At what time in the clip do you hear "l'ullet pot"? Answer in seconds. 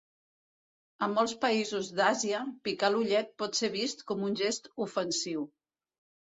2.95-3.61